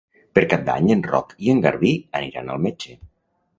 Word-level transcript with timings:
Per 0.37 0.43
Cap 0.53 0.63
d'Any 0.69 0.89
en 0.95 1.03
Roc 1.09 1.35
i 1.49 1.53
en 1.55 1.63
Garbí 1.67 1.93
aniran 2.23 2.53
al 2.57 2.67
metge. 2.67 2.99